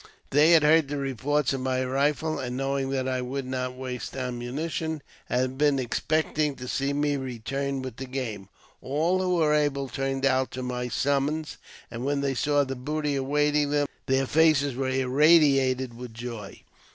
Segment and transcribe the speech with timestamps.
[0.31, 4.17] They had heard the reports of my rifle, and, knowing that I would not waste
[4.17, 8.49] ammunition, had 62 AUTOBIOGBAPHY OF been expecting to see me return with game.
[8.81, 11.57] All who were able turned out to my summons;
[11.91, 16.63] and when they saw the booty awaiting them, their faces were irradiated with joy.